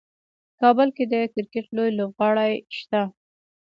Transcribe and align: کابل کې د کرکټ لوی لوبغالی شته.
کابل 0.61 0.87
کې 0.95 1.03
د 1.11 1.15
کرکټ 1.33 1.65
لوی 1.75 1.91
لوبغالی 1.99 2.53
شته. 2.77 3.01